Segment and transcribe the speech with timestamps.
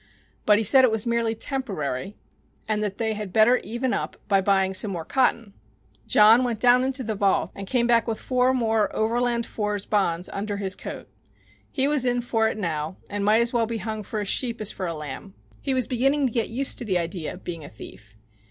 [0.47, 2.15] But he said it was merely temporary,
[2.67, 5.53] and that they had better even up by buying some more cotton.
[6.07, 10.27] John went down into the vault and came back with four more Overland 4s bonds
[10.33, 11.07] under his coat.
[11.71, 14.59] He was in for it now and might as well be hung for a sheep
[14.59, 15.35] as for a lamb.
[15.61, 18.17] He was beginning to get used to the idea of being a thief.